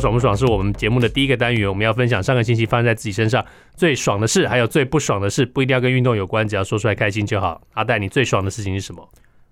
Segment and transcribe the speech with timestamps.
[0.00, 3.44] 爽不爽是我们节目的第一个单元，我们要分享上个星期发生在自己身上
[3.76, 7.60] 最爽的事，还有最不爽的事，不一定要跟运动有关，只要说出来开心就好。
[7.74, 9.08] 阿戴，你最爽的事情是什么？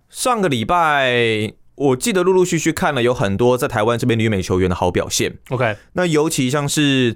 [0.08, 5.36] 上个礼拜我记得陆陆续续看了有很多在台湾这边女美球员的好表现。
[5.50, 7.14] OK，那尤其像是。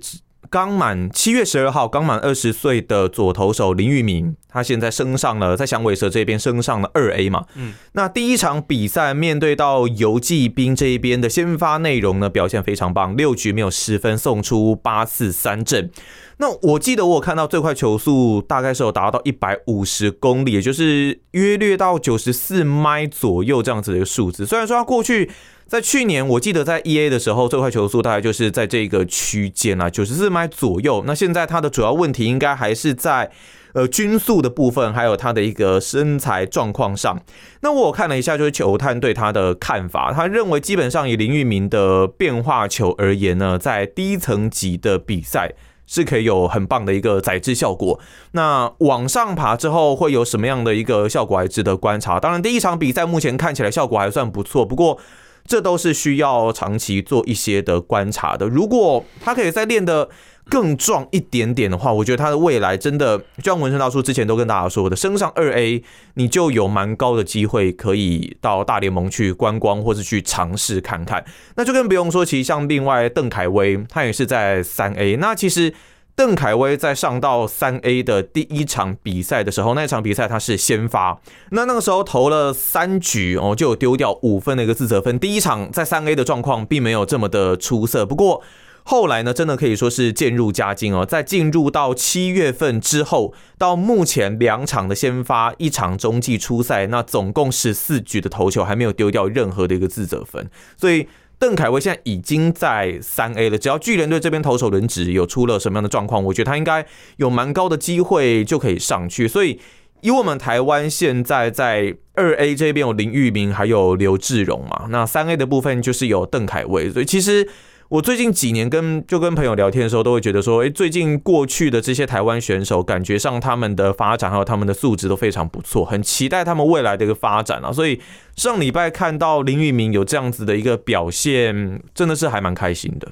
[0.49, 7.45] 刚满七月十二号，刚满二十岁的左投手林玉明，他现在升上了在响尾蛇这边升上了二 A 嘛。
[7.55, 15.91] 嗯，那第一场比赛面对到游骑兵这一边的先发内容呢，表现非常棒，六局没有失分，送出八次三振。
[16.39, 24.47] 那我记得我有看到最快球速大概是有达到一百五十公里，也就是约略到九十四迈左右这样子的一个数字。
[24.47, 25.31] 虽然说他过去。
[25.71, 31.05] 在去年，我记得在 EA 的时候，最快球速大概就是在这个区间啊，九十四迈左右。
[31.07, 33.31] 那现在它的主要问题应该还是在
[33.75, 37.23] 呃均速的部分，还有他的一个身材状况上。
[37.61, 45.53] 那我看了一下，就是球探对他的看法，他认为基本上以林玉明的变化球而言呢，在低层级的比赛
[45.87, 48.01] 是可以有很棒的一个载质效果。
[48.33, 52.19] 那往上爬之后会有什么样的一个效果，还值得观察。
[52.19, 54.99] 当然，第一场比赛目前看起来效果还算不错，不过。
[55.47, 58.47] 这都是需要长期做一些的观察的。
[58.47, 60.09] 如果他可以再练得
[60.49, 65.83] 更壮一点点的话，我觉得他的未来真的，就像文生大叔之前都跟大家说的，升上二 A，
[66.15, 71.25] 你就有蛮高的机会可以到大联盟去观光，或是去尝试看看。
[71.57, 75.17] 那就更不用说，其实像另外邓凯威，他也是在三 A。
[75.17, 75.73] 那其实。
[76.21, 81.19] 邓凯威在上到三 A 的第一场比赛的时候，那场比赛他是先发，
[81.53, 85.19] 那那个时候投了三局哦，就有丢掉五分的一个自责分。
[85.19, 88.43] 第一场在三 A 的状况并没有这么的出色，不过
[88.83, 91.07] 后来呢，真的可以说是渐入佳境哦。
[91.07, 101.09] 在进入到七月份之后，到目前两场的先发，一场中继出赛，那总共十四局的投球还没有丢掉任何的一个自责分，所以。
[101.41, 106.87] 邓凯威现在已经在三 A 了，只要巨人队这边投手轮值有出了什么样的状况，我觉得他应该
[107.17, 109.27] 有蛮高的机会就可以上去。
[109.27, 109.59] 所以
[110.03, 117.49] 以我们台湾现在在二 A 这边有林玉明，还有刘志荣嘛，那三 A 的部分就是有邓凯威，所以其实。
[117.91, 127.73] 我最近几年跟就跟朋友聊天的时候，都会觉得说，诶，最近过去的这些台湾选手，感觉上他们的发展还有他们的素质都非常不错，很期待他们未来的一个发展啊。
[127.73, 128.01] 所以
[128.37, 133.09] 上礼拜看到林玉明有这样子的一个表现，真的是还蛮开心的。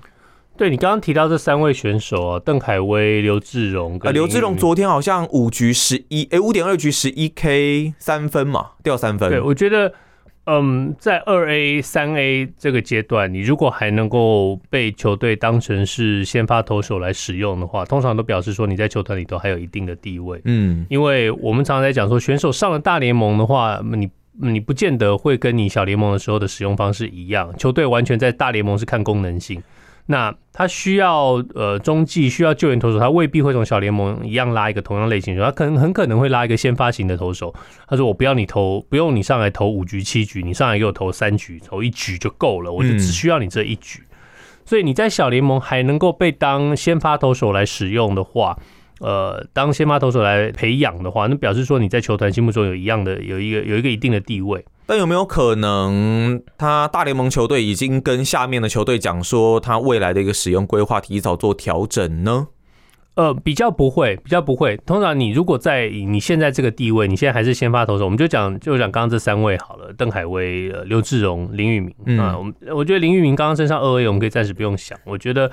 [0.56, 9.28] 对，你刚刚提到这三位选手啊，邓凯威、刘志荣，呃，刘志荣昨天好像五局十一，哎，五点二局十一 K 三分嘛，掉三分。
[9.28, 9.92] 对，我觉得。
[10.50, 20.41] 嗯，在二 A、三 A 这个阶段，你如果还能够被球队当成是先发投手来使用的话，通常都表示说你在球团里头还有一定的地位。
[20.44, 24.08] 嗯，因为我们常常在讲说，选手上了大联盟的话，你
[24.41, 29.62] 你不见得会跟你小联盟的时候的使用方式一样，球队完全在大联盟是看功能性。
[30.10, 37.54] 那他需要呃中继需要救援投手，他未必会从小联盟一样拉一个同样类型的，他可能很可能会拉一个先发型的投手。
[37.86, 44.00] 他说：“我不要你投，不用你上来投五局七局，你上来给我投三局，投一局就够了，我就只需要你这一局。
[44.00, 44.16] 嗯”
[44.64, 48.58] 所以你在小联盟还能够被当先发投手来使用的话，
[49.00, 54.64] 呃，当先发投手来培养的话，那表示说你在球团心目中有一样的有一个有一个一定的地位。
[54.88, 62.47] 但有没有可能，他大联盟球队已经跟下面的球队讲说，他未来的一个使用规划提早做调整呢？
[63.15, 64.78] 呃，比较不会，比较不会。
[64.87, 71.94] 通常你如果在你现在这个地位，你现在还是先发投手，我们就讲就讲刚刚这三位好了，邓凯威、刘志荣、林玉明。
[72.06, 74.99] 嗯，我们我觉得林玉明刚刚身上二 A，我们可以暂时不用想。
[75.05, 75.50] 我觉得，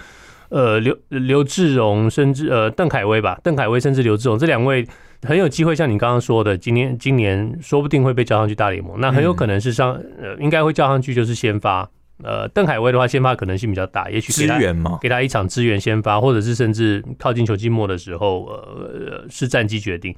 [0.48, 4.88] 呃，刘刘志荣甚至呃邓凯威吧，邓凯威甚至刘志荣这两位。
[5.26, 11.90] 很有机会，像你刚刚说的，今年今年说不定会被叫上去大联盟，那很有可能是上呃，应该会叫上去就是先发。
[12.24, 20.16] 呃，邓海威的话，先发可能性比较大，也许支援嘛，给他一场支援先发，或者是甚至靠近球季末的时候，呃，是战绩决定。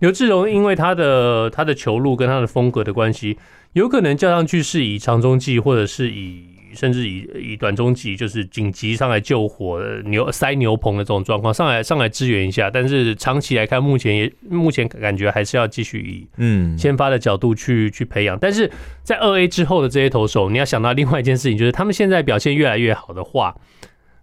[0.00, 3.38] 刘志荣因为他的他的球路跟他的风格的关系，
[3.72, 6.57] 有可能叫上去是以长中继或者是以。
[6.74, 18.38] 甚至以以短中期就是紧急上来救火、牛塞牛棚的这种状况上来上来支援一下，但是长期来看，目前也目前感觉还是要继续以嗯先发的角度去去培养。
[18.38, 18.70] 但是
[19.02, 23.54] 在二 A 之后的这些投手，你要想到另外一件事情，就是他们现在表现越来越好的话，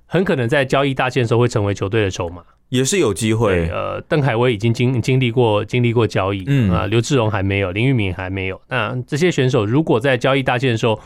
[0.05, 2.43] 很可能在交易大限的时候会成为球队的筹码。
[2.69, 3.69] 也是有机会。
[3.69, 8.59] 呃，邓凯威已经经经历过经历过交易，嗯啊，刘志荣还没有，林玉敏还没有。
[8.67, 10.99] 那这些选手如果在交易大限的时候，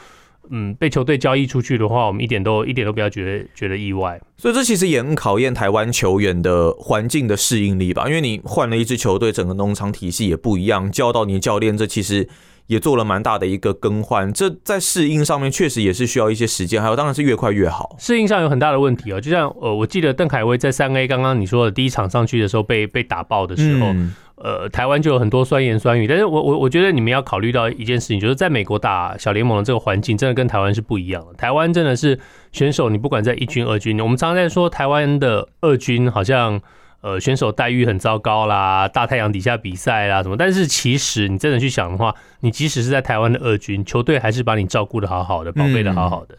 [0.51, 4.19] 嗯，被球队交易出去的话，我们一点都一点都不要觉得觉得意外。
[4.37, 12.27] 所以这其实也很考验台湾球员的环境的适应力吧，因为你换了一支球队，整个农场体系也不一样，教到你教练，这其实
[12.69, 14.31] 也做了蛮大的一个更换。
[14.31, 17.97] 这在适应上面确实也是需要一些时间，还有当然是越快越好。
[17.99, 23.87] 适应上有很大的问题哦，就像呃，我记得邓凯威在三 A 刚刚你说的第一场上去的时候被被打爆的时候。
[23.87, 31.33] 嗯呃，台湾就有很多酸言酸语，但是我我我觉得你们要考虑到一件事情，就是在美国打小联盟的这个环境，真的跟台湾是不一样的。
[31.33, 32.17] 台湾真的是
[32.53, 36.61] 选手，你不管在一军、二军，我们常常在说台湾的二军好像
[37.01, 46.37] 呃选手待遇很糟糕啦，大太阳底下比赛啦什么，但是其实你真的去想的话，你即使是在台湾的二军，球队还是把你照顾的好好的，宝贝的好好的，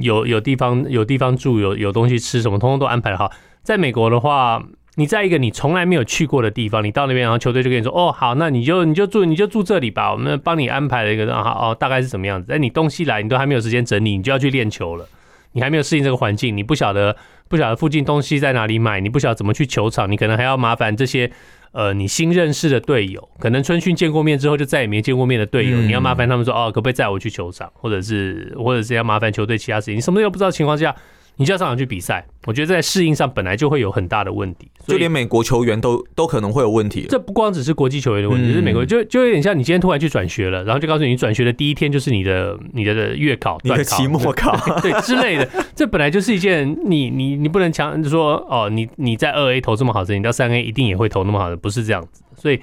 [0.00, 3.30] 有有地方有地方住，有有东西吃，什么通通都安排得好。
[3.62, 4.62] 在美国的话。
[4.96, 12.52] 你在一个你从来没有去过的地方，你到那边，然后球队就跟你说：“哦，好，那你就你就住你就住这里吧，我们帮你安排了一个，好哦，大概是什么样子？
[12.52, 15.06] 哎，你东西来，你都还没有时间整理，你就要去练球了，
[15.52, 17.16] 你还没有适应这个环境，你不晓得
[17.52, 21.30] 不晓得附近东西在哪里买，你不晓得怎么去球场，你可能还要麻烦这些
[21.72, 30.96] 呃你新认识的队友，可能春训见过面之后就再也没见过面的队友，嗯、你要麻烦他们说：哦，可不可以载我去球场，或者是或者是要麻烦球队其他事情，你什么都不知道的情况下。”
[31.36, 37.06] 你就要上场去比赛，我觉得在适应上本来就会有很大的问题，就连美国球员都都可能会有问题。
[37.08, 45.48] 这不光只是国际球员的问题，嗯、是美国就就有点像你今天突然去转学了，然后就告诉你，你转学的第一天就是你的你的月考、你的期末考对， 对之类的。
[45.74, 52.60] 这本来就是一件你你你不能强说哦，你你在二 A 投这么好的，你到三 A 一定也会投那么好的，不是这样子，所以。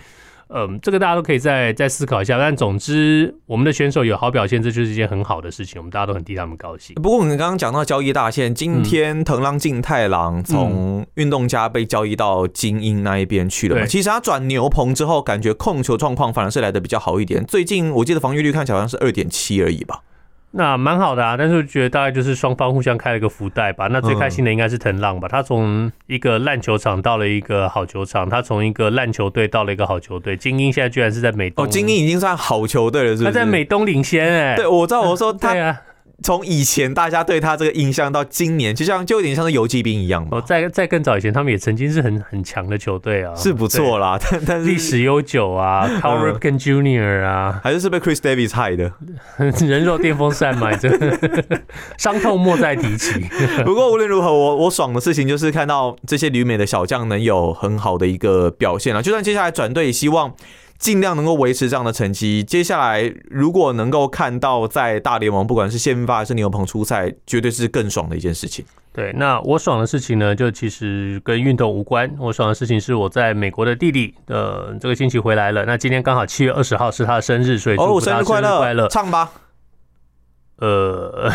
[0.52, 2.38] 嗯，这个大家都可以再再思考一下。
[2.38, 5.80] 但总之，我们的选手有好表现，这就是一件很好的事情。
[5.80, 6.96] 我们大家都很替他们高兴。
[6.96, 13.86] 不过，我们刚刚讲到交易大限，今天藤浪晋太郎从运动家被交易到精英那一边去了嘛。
[13.86, 17.46] 其实他转牛棚之后，感觉控球状况反而是来的比较好一点。
[17.46, 20.02] 最近我记得防御率看起来好像是二点七而已吧。
[20.52, 23.88] 那蛮好的啊，但是我觉得大概就是双方互相开了一个福袋吧。
[23.92, 30.36] 那最开心的应该是藤浪吧，他从一个烂球场到了一个好球场，他从一个烂球队到了一个好球队。
[30.36, 33.26] 精英现在居然是在美东，哦，精英已经算好球队了，是不是？
[33.26, 34.56] 他在美东领先哎、欸。
[34.56, 35.52] 对，我知道，我说他。
[35.54, 35.82] 对啊。
[36.22, 40.38] 从以前大家对他这个印象到今年，就像就有点像是游骑兵一样嘛。
[40.38, 44.20] 哦，在在更早以前，他们也曾经是很很强的球队啊，是不错啦。
[44.20, 47.24] 但但是历史悠久啊，Cal Ripken Jr.
[47.24, 48.92] 啊，还是是被 Chris Davis 害的，
[49.66, 50.90] 人肉电风扇嘛，这
[51.98, 53.26] 伤痛莫再提起。
[53.66, 59.02] 不过无论如何，我我爽的事情就是看到这些旅美的小将能有很好的一个表现啊。
[59.02, 60.34] 就算接下来转队，希望。
[60.80, 62.44] 尽量能够维持这样的成绩。
[62.44, 68.66] 接下来，如果能够看到在大联盟，不管是先发还是牛棚出赛，绝对是更爽的一件事情。
[68.92, 72.10] 对，那我爽的事情呢，就其实跟运动无关。
[72.18, 75.64] 我爽的事情是我在美国的弟弟的这个星期回来了。
[75.66, 79.30] 那今天刚好七月二十号是他的生日，所以祝福他生日快乐，唱吧。
[80.60, 81.32] 呃，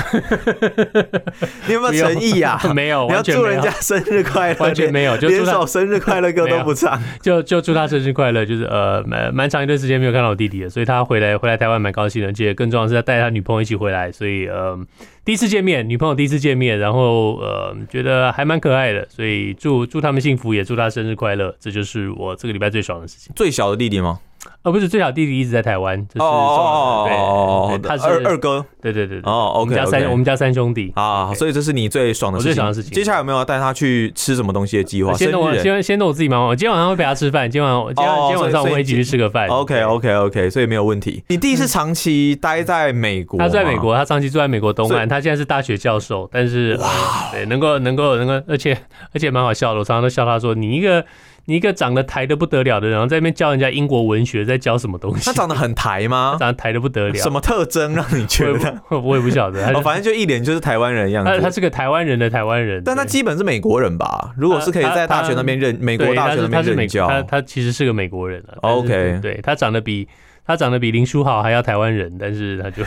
[1.67, 2.61] 你有没有诚意呀？
[2.75, 8.45] 没有，你要祝人家生日快乐，完全没有，就连首生日快乐歌都不唱， 就就祝他生日快乐。
[8.45, 14.79] 就是呃，蛮蛮长一段时间没有看到我弟弟了，所以他回来回来台湾蛮高兴的，而且更重要的是他带他女朋友一起回来，所以呃，
[15.25, 21.55] 第一次见面，女朋友第一次见面，然后呃，觉得还蛮可爱的，所以祝祝他们幸福，也祝他生日快乐。
[21.59, 23.33] 这就是我这个礼拜最爽的事情。
[23.35, 24.19] 最小的弟弟吗？
[24.65, 32.91] 哦，不是，最小弟弟一直在台湾，就是哦，哦哦，他是二二哥，对对对，哦，OK，我们家三我们家三兄弟啊，所以这是你最爽的事情，最爽的事情。
[32.93, 35.13] 接下来有没有要带他去吃什么东西的计划？
[35.13, 36.47] 先等我，先先等我自己忙。
[36.47, 39.47] 我今天晚上会陪他吃饭，今晚今晚今天晚上我们一起去吃个饭。
[39.49, 41.23] OK OK OK，所以没有问题。
[41.29, 46.89] 你弟是长期待在美国，他在美国，他长期住在美国东岸，他现在是大学教授，但是哇，
[47.33, 48.75] 对，能够能够能够，而且
[49.13, 51.05] 而且蛮好笑的，我常常都笑他说你一个。
[51.47, 55.25] 你一个长得台的不得了的人，然后在那边教人家英国文学，在教什么东西？
[55.27, 56.37] 他长得很台吗？
[56.41, 57.15] 长得台的不得了。
[57.15, 58.83] 什么特征让你觉得？
[58.89, 59.67] 我，我也不晓得。
[59.73, 61.31] 哦，反正就一脸就是台湾人样子。
[61.31, 64.33] 他他是个台湾人的台湾人，但他基本是美国人吧？
[64.37, 68.59] 如果是可以在大学那边任美国大学那边任教，他他其实是个美国人了。
[68.63, 70.09] OK，对他长得比。
[70.47, 72.83] 他长得比林书豪还要台湾人，但是他就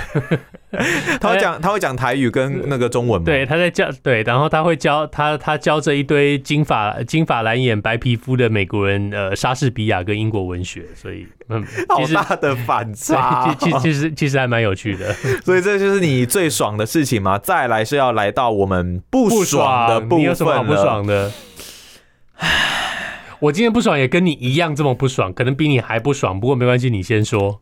[1.20, 3.26] 他会讲他会讲台语跟那个中文嘛？
[3.26, 15.12] 对，他在教对，然后他会教他他教着一堆金发金发蓝眼白皮肤的美国人，呃，莎士比亚跟英国文学，所以嗯， 好大的反差，其实其实其实还蛮有趣的，
[15.44, 17.40] 所以这就是你最爽的事情嘛？
[17.40, 21.32] 再来是要来到我们不爽的部分了，你有什么好不爽的？
[23.40, 26.40] 我今天不爽也跟你一样这么不爽，可能比你还不爽。
[26.40, 27.62] 不过没关系，你先说。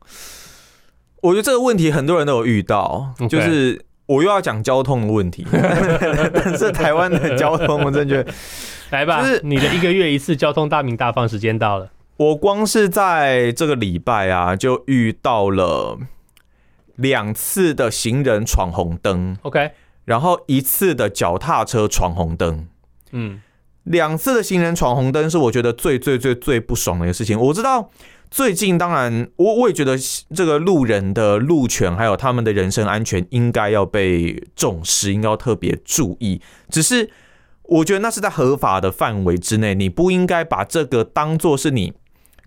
[1.21, 8.31] 我觉得这个问题很多人都有遇到.就是我又要讲交通的问题， 但是台湾的交通，我真的觉得，
[8.91, 11.89] 来吧，就是你的一个月一次交通大鸣大放时间到了。
[12.17, 15.97] 我光是在这个礼拜啊，就遇到了
[16.95, 19.71] 两次的行人闯红灯，OK，
[20.05, 22.67] 然后一次的脚踏车闯红灯，
[23.11, 23.41] 嗯，
[23.85, 27.39] 两次的行人闯红灯是我觉得最最最最不爽的一个事情。
[27.39, 27.89] 我知道。
[28.31, 29.95] 最近当然，我我也觉得
[30.33, 36.41] 这个路人的路权还有他们的人身安全应该要被重视，应该要特别注意。
[36.67, 37.09] 只是
[37.61, 41.93] 我觉得那是在合法的范围之内，你不应该把这个当做是你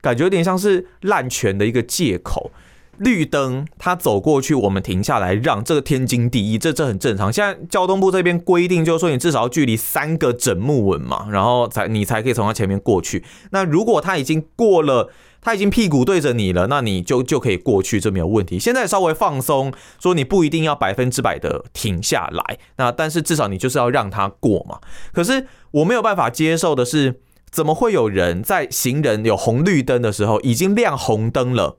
[0.02, 2.50] 感觉有点像是滥权的一个借口。
[2.98, 7.32] 绿灯他走过去，我们停下来让，这个天经地义，这这很正常。
[7.32, 13.24] 现在交通部这边规定就是说，你至少要距离三个整木纹嘛，然后才你才可以从他前面过去。
[13.50, 15.10] 那如果他已经过了。
[15.40, 18.58] 他已经屁股对着你了，那你就就可以过去，这没有问题。
[18.58, 24.80] 现在稍微放松，说你不一定要百分之百的停下来，那但是至少你就是要让他过嘛。
[25.12, 27.20] 可是我没有办法接受的是，
[27.52, 31.78] 怎么会有人在行人有红绿灯的时候，已经亮红灯了，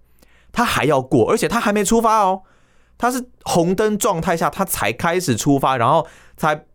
[0.51, 2.41] 他还要过，而且他还没出发哦，
[2.97, 6.65] 他是红灯状态下他才开始出发，然后才。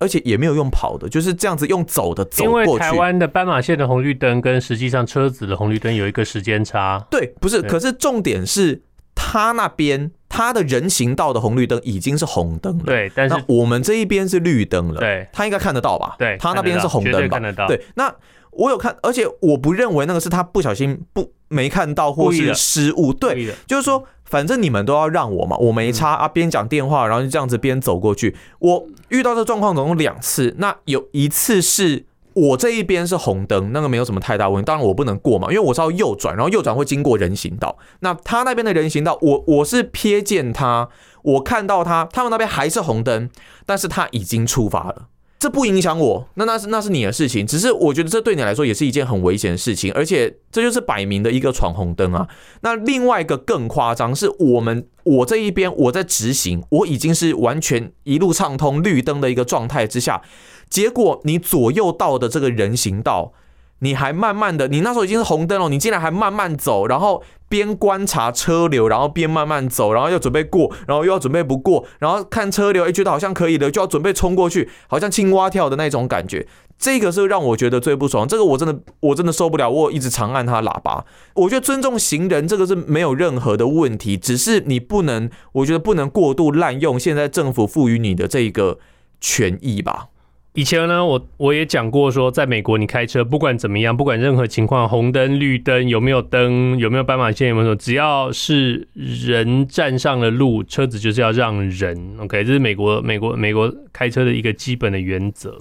[0.00, 2.68] 而且也没有用跑的，就是这样子用走的走过去。
[2.68, 7.06] 因为台湾的斑马线的红绿灯跟实际上车子的红绿灯有一个时间差。
[7.08, 8.82] 对，不是，可是重点是
[9.14, 12.84] 他那边他的人行道的红绿灯已经是红灯了。
[12.84, 15.00] 对，但是我们这一边是绿灯了。
[15.00, 16.16] 对，他应该看得到吧？
[16.18, 17.38] 对，他那边是红灯吧？
[17.38, 17.66] 看得到。
[17.68, 18.12] 对，那
[18.56, 23.12] 我有看，而且我不认为那个是他不小心不没看到或是失误。
[23.12, 24.04] 对，就是说。
[24.24, 26.26] 反正你们都要让我嘛，我没差啊。
[26.26, 28.34] 边讲电话，然后就这样子边走过去。
[28.58, 34.66] 我遇到这状况总共两次，那有一次是我这一边是红灯，那个没有什么太大问题。
[34.66, 37.76] 当然我不能过嘛，因为我是要右转，然后右转会经过人行道。
[38.00, 40.88] 那他那边的人行道，我我是瞥见他，
[41.22, 43.30] 我看到他，他们那边还是红灯，
[43.66, 45.08] 但是他已经出发了。
[45.44, 47.46] 这不影响我，那那是那是你的事情。
[47.46, 52.26] 只是我觉得这对你来说也是一件很危险的事情，而且这就是摆明的一个闯红灯啊。
[52.62, 60.22] 那另外一个更夸张是我们我这一边我在直行，我已经是完全一路畅通绿灯的一个状态之下，
[60.70, 63.34] 结果你左右道的这个人行道。
[63.80, 76.46] 你还慢慢的，你那时候已经是红灯了，你竟然还慢慢走，然后边观察车流，然后边慢慢走，然后又准备过，然后又要准备不过，然后看车流，哎，觉得好像可以了，就要准备冲过去，好像青蛙跳的那种感觉。
[76.76, 81.04] 这个是让我觉得最不爽，这个我真的我真的受不了，我一直长按他喇叭。
[81.34, 88.78] 我觉得尊重行人这个是没有任何的问题，只是你不能，我觉得不能过度滥用现在政府赋予你的这个
[89.20, 90.08] 权益吧。
[90.56, 102.16] 以前呢，我我也讲过说，在美国你开车不管怎么样，不管任何情况，红灯、绿灯有没有灯，有没有斑马线，有没有，只要是人站上了路，车子就是要让人。
[102.20, 105.60] OK，这是美国美国美国开车的一个基本的原则。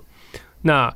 [0.61, 0.95] 那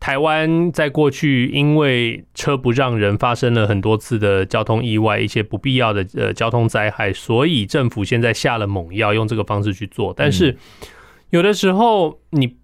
[0.00, 10.12] 台湾在过去因为车不让人，发生了很多次的交通意外，一些不必要的呃交通灾害，所以政府现在下了猛药，用这个方式去做。
[10.16, 10.56] 但是
[11.30, 12.56] 有的时候你。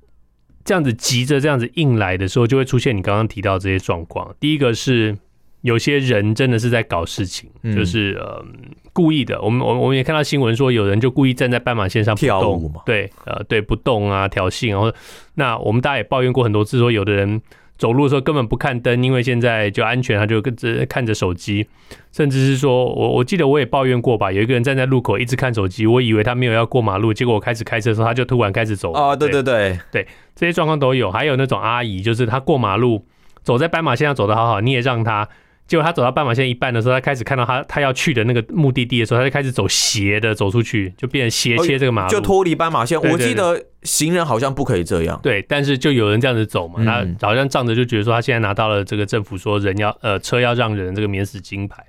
[0.64, 4.34] 这样子急着这样子硬来的时候，就会出现你刚刚提到这些状况。
[4.40, 5.16] 第一个是
[5.60, 8.44] 有些人真的是在搞事情，嗯、就是呃
[8.92, 9.40] 故意的。
[9.42, 14.92] 我们我我们也看到新闻说，有人就故意站在斑马线上不动，跳舞嘛，对，呃对不动啊挑衅，然后
[15.34, 17.42] 那我们大家也抱怨过很多次，说有的人。
[17.76, 21.66] 走路的时候根本不看灯，因为现在就安全，他就跟着看着手机，
[22.12, 28.92] 甚至是说我我记得我也抱怨过吧，有一个人站在路口一直看手机，我以为他没有要过马路，结果我开始开车的时候，他就突然开始走。
[28.92, 33.04] 啊，对对对对，这些状况都有，还有那种阿姨，就是她过马路
[33.42, 35.28] 走在斑马线上走的好好，你也让他。
[35.66, 43.00] 结果他走到斑马线一半的时候，他开始看到他他要去的那个目的地的时候，他就开始走斜的走出去，就变成斜切这个马路，就脱离斑马线。
[43.00, 45.18] 我记得行人好像不可以这样。
[45.22, 51.82] 对，但是就有人这样子走嘛，他好像仗着就觉得说他现在拿到了这个政府说人要呃车要让人这个免死金牌。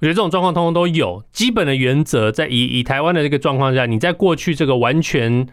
[0.00, 1.22] 我觉得这种状况通通都有。
[1.30, 5.46] 基本的原则在以以台湾的这个状况下，你在过去这个完全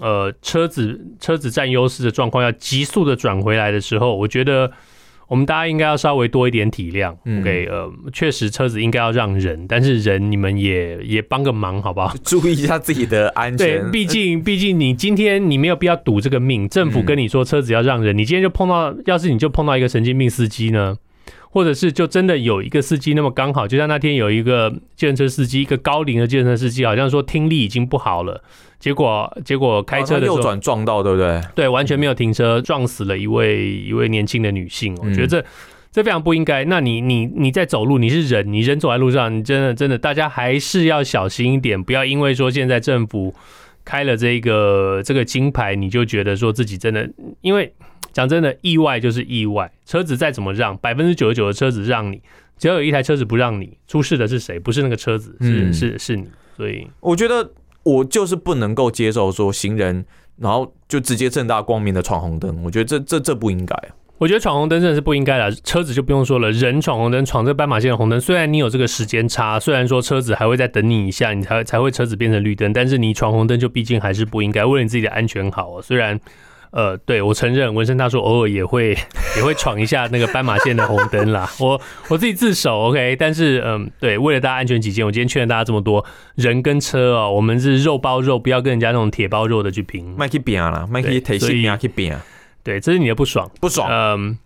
[0.00, 4.70] 呃车子车子占优势的状况要急速的转回来的时候，我觉得。
[5.30, 7.68] 我们大家应该要稍微多一点体谅，OK？
[7.70, 12.12] 呃，确实车子应该要让人，但是人你们也也帮个忙，好不好？
[12.24, 13.80] 注意一下自己的安全。
[13.80, 20.96] 对，毕竟毕竟你今天你没有必要赌这个命，政府跟你说车子要让人，你今天就碰到，要是你就碰到一个神经病司机呢？
[21.50, 28.40] 或者是就真的有一个司机那么刚好，就像那天有一个计程车司机，一个高龄的计程车司机，好像说听力已经不好了，
[28.78, 31.40] 结果结果开车的时候、哦、右转撞到，对不对？
[31.54, 34.96] 对，完全没有停车，撞死了一位一位年轻的女性。
[35.02, 35.44] 我觉得这、嗯、
[35.90, 36.64] 这非常不应该。
[36.64, 43.34] 那你你你在走路，你是人，你人走在路上，你真的真的，大家还是要小心一点，不要因为说现在政府。
[43.90, 47.74] 开了这个这个金牌，你就觉得说自己真的，因为
[48.14, 52.22] 讲真的，意外就是意外，车子再怎么让，百分之九十九的车子让你，
[52.56, 54.60] 只要有一台车子不让你，出事的是谁？
[54.60, 56.28] 不是那个车子，是、嗯、是是你。
[56.56, 57.50] 所以我觉得
[57.82, 60.04] 我就是不能够接受说行人，
[60.36, 63.74] 然后就直接正大光明的闯红灯，我觉得这这这不应该。
[64.20, 75.80] 我觉得闯红灯真的是不应该的，车子就不用说了，人闯红灯闯这个斑马线的红灯，虽然你有这个时间差，虽然说车子还会再等你一下，你才才会车子变成绿灯，但是你闯红灯就毕竟还是不应该，为了你自己的安全好哦。
[75.80, 76.20] 虽然，
[76.70, 78.90] 呃，对我承认，文生大叔偶尔也会
[79.38, 92.12] 也会闯一下那个斑马线的红灯啦， 我我自己自首，OK，但是嗯、呃，对，为了大家安全起见，我今天劝大家这么多人跟车哦，我们是肉包肉，不要跟人家那种铁包肉的去拼，麦去拼啦，麦去提心命去拼。
[92.62, 93.88] 对，这是你的不爽，不爽。
[93.90, 94.38] 嗯，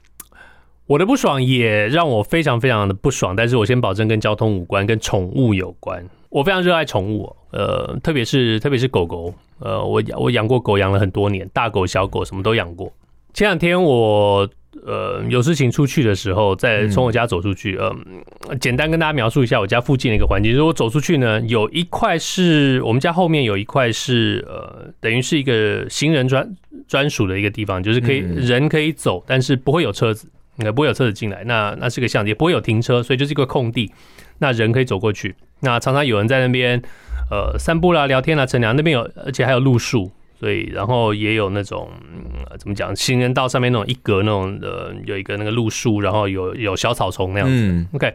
[0.86, 3.34] 我的不爽也让我非常非常的不爽。
[3.36, 6.04] 但是我先保证跟交通无关，跟宠物有关。
[6.30, 9.32] 我非常热爱宠物，呃，特别是特别是狗狗。
[9.60, 12.92] 呃，我我养过狗，养了很多年，大狗小狗什么都养过。
[13.32, 14.48] 前两天我
[14.84, 18.04] 呃有事情出去的时候，在从我家走出去，嗯、
[18.48, 20.54] 呃，简单跟大家描述一下我家附近的一个环境。
[20.54, 26.56] 如果走出去呢，有一块是我们家后面有一块是呃，等于是一个行人专
[26.88, 31.44] 专属的一个地方，就是可以人可以走，但是不会有车子，应该不会有车子进来。
[31.44, 33.92] 那那是个巷子，也不会有停车，所以就是一个空地，
[34.38, 35.34] 那人可以走过去。
[35.60, 36.82] 那常常有人在那边
[37.30, 38.76] 呃散步啦、聊天啦、乘凉。
[38.76, 40.10] 那边有，而且还有路树。
[40.38, 47.54] 所以，然后也有那种、嗯、怎么讲，行人道上面那种一格那种的，有一个那个路树，然后有有小草丛那样子。
[47.54, 48.08] 嗯、OK，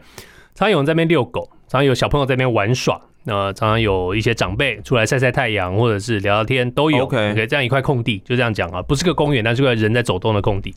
[0.54, 7.04] 常常有人在那边遛狗，常常有小朋友在那边玩耍，那、呃、常常有一些长辈出来晒晒太阳，或者是聊聊天都有。
[7.04, 10.74] OK，, okay 这样一块空地就这样讲啊，不是个公园，但是个人在走动的空地。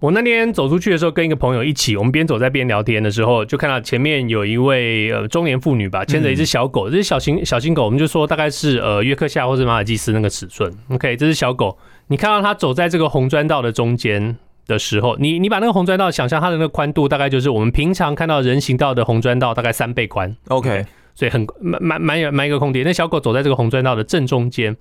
[0.00, 10.70] 我那天走出去的时候，跟一个朋友一起，我们边走在边聊天的时候，就看到前面有一位呃中年妇女吧，牵着一只小狗，这是小型小型狗，我们就说大概是呃约克夏或是马尔济斯那个尺寸。
[10.90, 14.36] OK，这是小狗，你看到它走在这个红砖道的中间
[14.66, 20.36] 的时候，你你把那个红砖道想象它的那个宽度，大概就是我们平常看到人行道的红砖道大概三倍宽。
[20.48, 20.84] OK，
[21.14, 22.82] 所以很蛮蛮蛮有蛮一个空地。
[22.84, 24.76] 那小狗走在这个红砖道的正中间。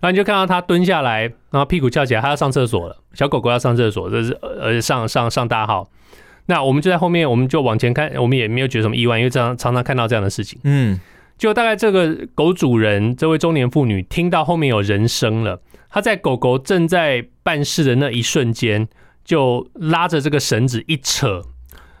[0.00, 2.96] 然后你就看到它蹲下来，然后屁股翘起来，它要上厕所了。
[3.14, 5.88] 小狗狗要上厕所，这是呃上上上大号。
[6.46, 10.58] 那我们就在后面，我们就往前看，我们也没有觉得什么意外，因为常常常看到这样的事情。
[10.64, 10.98] 嗯，
[11.36, 18.88] 就大概这个狗主人这位中年妇女听到后面有人声了，她在狗狗正在办事的那一瞬间，
[19.24, 21.42] 就拉着这个绳子一扯，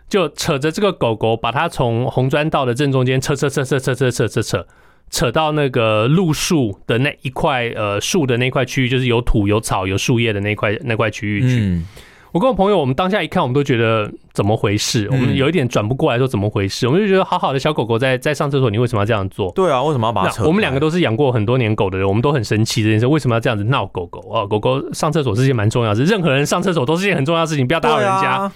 [0.08, 4.66] 就扯着这个狗狗，把它从红砖道的正中间扯扯扯扯扯扯扯扯扯。
[5.10, 11.60] 扯到那个路树的那一块，呃，树的那块区域，就是有土、有草、有树叶的那块那块区域去。
[11.60, 11.86] 嗯、
[12.32, 15.08] 我跟我朋友，我们当下一看，我们都觉得怎么回事？
[15.10, 16.86] 嗯、我们有一点转不过来，说怎么回事？
[16.86, 19.50] 我们就觉得好好的小狗狗在在上厕所，你为什么要这样做？
[19.52, 20.44] 对啊，为什么要把它扯？
[20.44, 24.46] 我们两个都是养过很多年狗的人，我们都很生气这件事，为什么要这样子闹狗狗啊？
[24.46, 28.32] 狗狗上厕所是件蛮重要的事，任何人上厕所都是件很重要的事情，不要打扰人家。
[28.32, 28.52] 啊、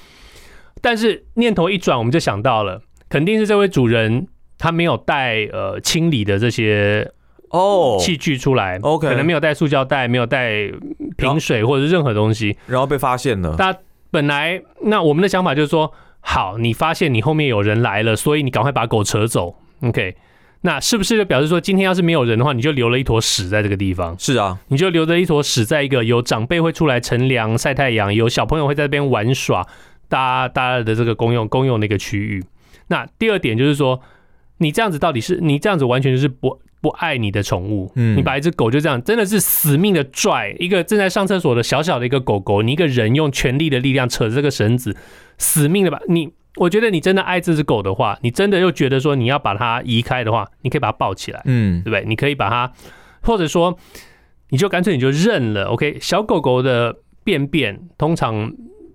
[0.80, 4.28] 但是念头一转，我们就想到了，肯定是这位主人。
[4.62, 7.10] 他没有带呃清理的这些
[7.48, 10.70] 哦器具出来，OK，可能没有带塑胶袋，没有带
[11.16, 13.56] 瓶水或者是任何东西，然后被发现了。
[13.58, 13.74] 那
[14.12, 20.14] 本来那我们的想法就是说，好，你发现你后面有人来了，所以你赶快把狗扯走，OK？
[20.60, 24.16] 那是不是就表示说，今天要是没有人的话，你就留了一坨屎在这个地方？
[24.16, 29.66] 是啊，你就留着一坨屎在一个有长辈会出来乘凉晒太阳，有小朋友会在这边玩耍，
[30.08, 32.44] 大家大家的这个公用公用的一个区域。
[32.86, 34.00] 那第二点就是说。
[34.62, 44.96] 你这样子到底是你这样子完全就是不不爱你的宠物，嗯，你把一只狗就这样真的是死命的拽一个正在上厕所的小小的一个狗狗，你一个人用全力的力量扯着这个绳子，
[45.38, 52.04] 死命的把你，我觉得你真的爱这只狗的话，你真的又觉得说你要把它移开的话，你可以把它抱起来，嗯，对不对？
[52.04, 52.72] 你可以把它，
[53.22, 53.78] 或者说
[54.50, 55.98] 你就干脆你就认了，OK？
[56.00, 58.52] 小狗狗的便便通常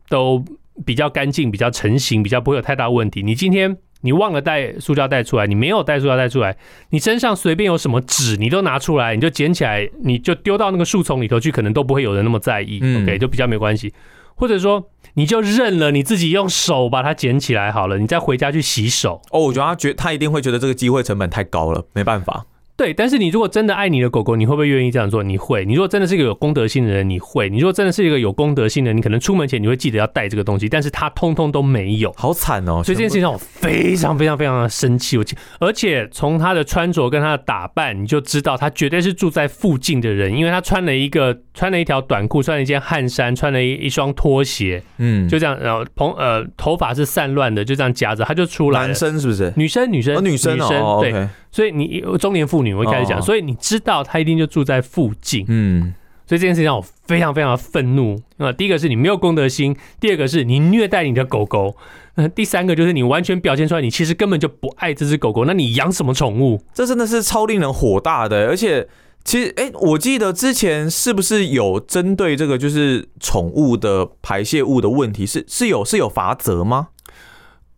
[0.10, 0.44] 都
[0.86, 3.24] 比较干净，比较成型，比较不会有太大问题。
[3.24, 3.78] 你今天。
[4.02, 6.56] 你忘了带塑胶袋出来，你没有带塑胶袋出来，
[6.92, 13.94] 你身上随便有什么纸，你都拿出来，你就捡起来，你就丢到那个树丛里头去，可能都不会有人那么在意，嗯，OK，就比较没关系。
[14.36, 19.20] 或者说，你就认了，你自己用手把它捡起来好了，你再回家去洗手。
[19.32, 22.46] 哦，我觉得他觉他一定会觉得这个机会成本太高了，没办法。
[22.78, 25.24] 对，但是你如果真的爱你的狗狗，你会不会愿意这样做？
[25.24, 25.66] 你会。
[25.66, 27.50] 你如果真的是一个有公德心的人，你会。
[27.50, 32.84] 你如果真的是一个有公德心的人，你可能出门前你会记得要带这个东西，但是他通通都没有，好惨哦！
[32.84, 35.18] 所以这件事情让我非常非常非常的生气。
[35.18, 35.26] 我
[35.60, 48.82] 而且从他的穿着跟他的打扮，你就知道他绝对是住在附近的人，因为他穿了一个穿了一条短裤，穿了一件汗衫，穿了一一双拖鞋，嗯，就这样，然后蓬呃头发是散乱的，就这样夹着他就出来。
[48.82, 49.52] 男生是不是？
[49.56, 51.12] 女生女生、哦、女生女生、哦、对。
[51.12, 51.28] Okay.
[51.58, 55.92] 所以你中年妇女我一开始讲，所以你知道她一定就住在附近，嗯，
[56.28, 58.54] 所以这件事情让我非常非常的愤怒啊！
[58.54, 61.76] 第一个是你没有公德心，第二个是你虐待你的狗狗，
[62.14, 66.62] 那第三个就是你完全表现出来你其实根本就不爱这只狗狗，那你养什么宠物？
[66.76, 68.88] 这真的是超令人火大的，而且。
[69.24, 76.88] 其实，哎，我记得之前是不是有针对这个就是宠物的排泄物的问题，是是有是有罚则吗？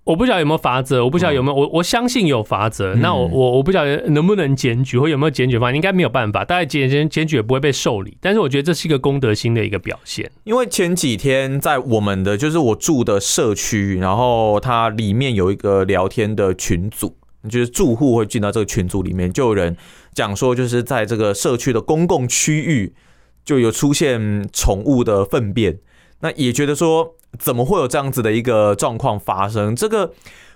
[0.09, 2.95] 我不晓得有没有法则，我不晓得有没有，我我相信有法则。
[2.95, 8.17] 那我我我不晓得能不能检举，或有没有检举方案，应该没有办法，大概检检检举也不会被受理。
[8.19, 10.31] 但是我觉得这是一个公德心的一个表现。
[10.45, 17.15] 因为前几天在我们的就是我住的社区，然后它里面有一个聊天的群组。
[17.47, 19.77] 就是住户会进到这个群组里面，就有人
[20.13, 22.93] 讲说，就是在这个社区的公共区域
[23.45, 25.77] 就有出现宠物的粪便，
[26.19, 29.75] 那也觉得说，怎么会有这样子的一个状况发生？
[29.75, 30.13] 这个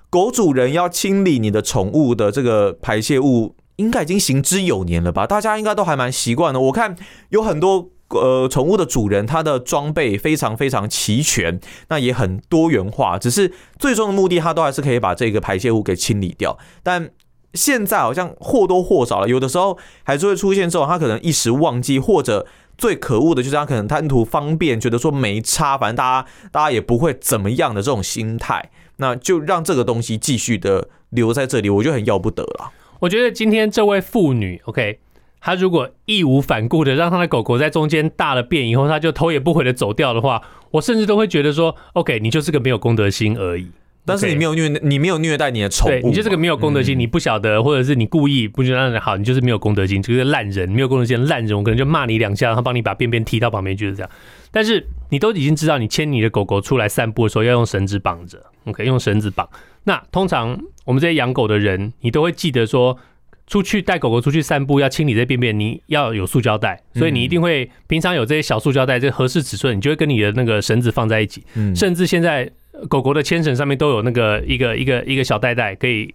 [0.10, 5.28] 狗主人要清理你的宠物的这个排泄物，应该已经行之有年了吧？
[5.28, 6.60] 大家应该都还蛮习惯的。
[6.60, 6.96] 我看
[7.30, 7.90] 有很多。
[8.10, 13.18] 呃，宠物的主人他的装备非常非常齐全，那也很多元化。
[13.18, 16.56] 只是最终的目的，他都还是可以把这个排泄物给清理掉。
[16.84, 17.10] 但
[17.56, 22.46] 现在好像或多或少了，有的时候还是会出现这种，他可能一时忘记，或者
[22.78, 32.72] 最可恶的就是他可能贪图方便，觉得说没差，反正大家大家也不会怎么样的这种心态，那就让这个东西继续的留在这里，我就很要不得了。
[33.00, 35.00] 我觉得今天这位妇女，OK。
[35.46, 43.68] 她如果义无反顾的让她的狗狗在中间大了便以后，她就头也不回的走掉的话，我甚至都会觉得说，OK，你就是个没有公德心而已。
[44.06, 54.10] 但是你没有虐，你没有虐待你的宠物，你就是个没有公德心，你不晓得，或者是你故意不觉得让人好，你就是没有公德心，就是烂人，没有公德心烂人，我可能就骂你两下，然后帮你把便便踢到旁边去，就是这样。
[54.52, 59.48] 但是你都已经知道，你牵你的狗狗出来散步的时候要用绳子绑着，OK，用绳子绑。
[59.86, 62.98] 那通常我们这些养狗的人，你都会记得说。
[63.46, 71.44] 出去带狗狗出去散步要清理这便便，你要有塑胶袋，所以你一定会平常有这些小塑胶袋，这合适尺寸，你就会跟你的那个绳子放在一起，
[71.76, 72.50] 甚至现在。
[72.90, 76.12] 狗狗的牵绳上面都有那个一个一个一个小袋袋，可以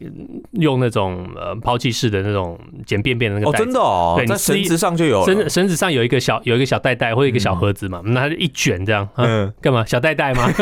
[0.53, 3.63] 用那种呃抛弃式的那种捡便便的那个袋子。
[3.63, 9.85] 哦，真的哦，对，在绳子上就有，绳绳子上有一个小有一个小袋袋或者一个小盒子嘛，那它就一卷这样，嗯，干嘛？
[9.87, 10.51] 小袋袋吗？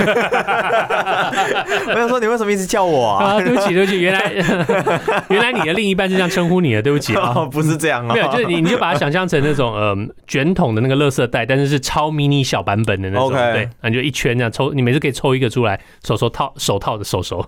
[1.88, 3.24] 我想说你为什么一直叫我啊？
[3.24, 4.30] 啊，对不起，对不起，原来
[5.30, 15.80] 原来你的另一半是这样称呼你的，对不起啊， 不是这样啊，没有，就是你你就把它想象成那种呃卷筒的那个垃圾袋，但是是超迷你小版本的那种，对，那你就一圈这样抽，你每次可以抽一个出来。
[16.04, 17.46] 手手套手套的手手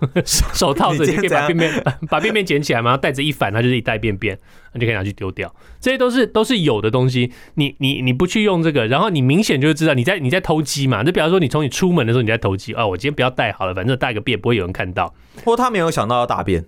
[0.52, 4.38] 手套子，你可以把便便 把便便捡起来嘛，然后袋子一反，它就是一袋便便，
[4.72, 5.52] 那就可以拿去丢掉。
[5.80, 11.04] 这些都是都是有的东西，你你你不去用这个，然后你明显就知道你在你在偷鸡嘛。
[11.04, 15.14] 就比方说，你从你出门的时候你在偷鸡啊，我今天不要带好了，反正带个便不会有人看到。
[15.44, 16.64] 或他没有想到要大便。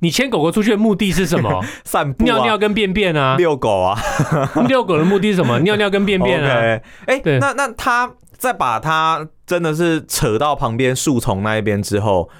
[0.00, 1.64] 你牵狗狗出去的目的是什么？
[1.84, 3.96] 散步、啊、尿尿跟便便啊，遛狗啊。
[4.66, 5.60] 遛狗的目的是什么？
[5.60, 6.80] 尿尿跟便便啊。
[7.06, 7.22] 哎、okay.
[7.34, 12.30] 欸，那那他再把它真的是扯到旁边树丛那一边之后，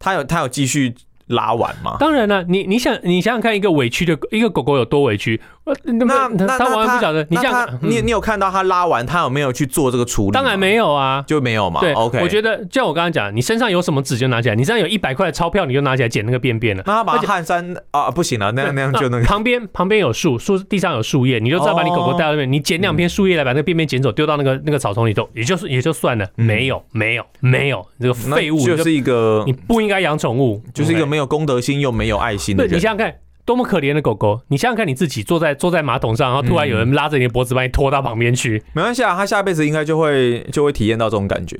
[0.00, 0.96] 他有他有继续
[1.28, 1.96] 拉完吗？
[1.98, 5.40] 当然了，你你想你想想看，一个委屈的一个狗狗有多委屈。
[5.82, 10.30] 那那他完全不晓得，你这样，你你有看到他拉完，他有没有去做这个处理？
[10.30, 11.80] 当然没有啊，就没有嘛。
[11.80, 12.20] 对，OK。
[12.22, 16.84] 我觉得，就像我刚刚讲，你身上有什么纸就拿起来，你身上有一百块的钞票，你就拿起来捡那个便便了。
[16.86, 19.24] 那他把汗衫啊，不行了，那样那样就那个。
[19.24, 26.24] 旁边旁边有树，树地上有树叶，你就知道把你狗狗带到那边，你捡两片树叶来把那个便便捡走，丢到那个那个草丛里头，也就是也就算了。
[26.36, 32.74] 没有没有没有，这个废物就是一个你不应该养宠物，就是一个没有公德心又没有爱心的人。
[32.74, 33.16] 你想想看。
[33.46, 34.40] 多么可怜的狗狗！
[34.48, 38.60] 你想想看，你自己坐在坐在马桶上，然后突然有人拉着你的脖子把你拖到旁边去。
[38.72, 41.56] 没关系啊，他下辈子应该就会就会体验到这种感觉，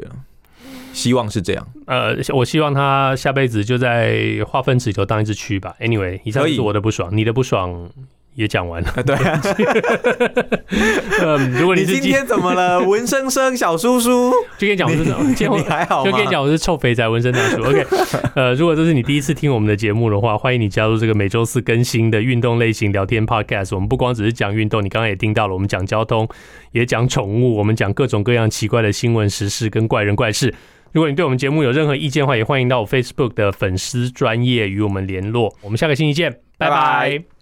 [0.93, 1.65] 希望是这样。
[1.87, 5.77] 呃，我希望他下辈子就在化粪池里头当一只蛆吧。
[5.79, 7.89] Anyway，以上是我的不爽，你的不爽。
[8.37, 9.43] 也讲完了，对啊。
[11.23, 14.31] 嗯，如果你，是你今天怎么了， 文生生小叔叔？
[14.59, 15.03] 就跟你讲我是，
[15.49, 16.11] 你还好吗？
[16.11, 17.63] 就跟你讲我是臭肥仔文生大叔。
[17.63, 17.85] OK，
[18.37, 23.75] 呃，如果这是你第一次听我们的节目的话，欢迎你加入这个每周四更新的运动类型聊天 Podcast。
[23.75, 26.29] 我们不光只是讲运动，你刚刚也听到了，我们讲交通，
[26.73, 30.55] 也讲宠物，我们讲各种各样奇怪的新闻时事跟怪人怪事。
[30.93, 35.55] 如果你对我们节目有任何意见的话，也欢迎到我 Facebook 的粉丝专业与我们联络。
[35.63, 36.41] 我们下个星期见。
[36.59, 37.36] 拜拜